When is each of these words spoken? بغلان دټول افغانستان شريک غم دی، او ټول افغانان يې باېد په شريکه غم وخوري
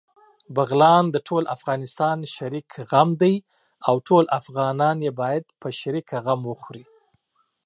بغلان 0.55 1.03
دټول 1.15 1.43
افغانستان 1.55 2.17
شريک 2.35 2.69
غم 2.91 3.09
دی، 3.21 3.35
او 3.87 3.95
ټول 4.07 4.23
افغانان 4.39 4.97
يې 5.05 5.11
باېد 5.19 5.45
په 5.61 5.67
شريکه 5.79 6.15
غم 6.25 6.41
وخوري 6.51 6.85